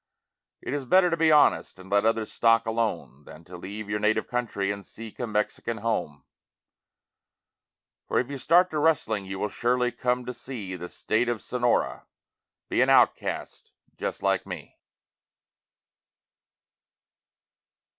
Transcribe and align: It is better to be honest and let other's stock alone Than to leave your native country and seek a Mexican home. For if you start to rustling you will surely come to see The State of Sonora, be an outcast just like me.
It 0.63 0.73
is 0.73 0.85
better 0.85 1.11
to 1.11 1.15
be 1.15 1.31
honest 1.31 1.77
and 1.77 1.91
let 1.91 2.05
other's 2.07 2.31
stock 2.33 2.65
alone 2.65 3.23
Than 3.25 3.43
to 3.43 3.55
leave 3.55 3.87
your 3.87 3.99
native 3.99 4.27
country 4.27 4.71
and 4.71 4.83
seek 4.83 5.19
a 5.19 5.27
Mexican 5.27 5.77
home. 5.77 6.23
For 8.07 8.17
if 8.17 8.31
you 8.31 8.39
start 8.39 8.71
to 8.71 8.79
rustling 8.79 9.25
you 9.25 9.37
will 9.37 9.47
surely 9.49 9.91
come 9.91 10.25
to 10.25 10.33
see 10.33 10.75
The 10.75 10.89
State 10.89 11.29
of 11.29 11.39
Sonora, 11.39 12.07
be 12.67 12.81
an 12.81 12.89
outcast 12.89 13.73
just 13.95 14.23
like 14.23 14.47
me. 14.47 14.79